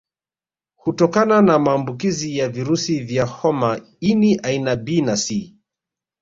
Hutokana 0.75 1.41
na 1.41 1.59
maambukizi 1.59 2.37
ya 2.37 2.49
virusi 2.49 2.99
vya 2.99 3.25
homa 3.25 3.81
ini 3.99 4.39
aina 4.43 4.75
B 4.75 5.01
na 5.01 5.17
C 5.17 5.55